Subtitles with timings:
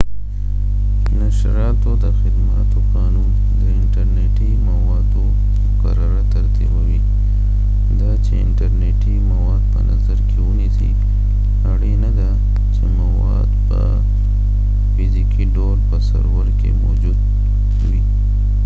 [1.21, 5.25] نشراتو د خدماتو قانون د انټر نټی موادو
[5.65, 6.99] مقرره ترتیبوي.
[7.99, 10.91] دا چې انټر نیټی مواد په نظر کې ونیسی
[11.71, 12.29] ،اړینه ده
[12.73, 13.79] چې مواد په
[14.93, 17.17] فزیکې ډول په سرور کې موجود
[17.89, 18.01] وي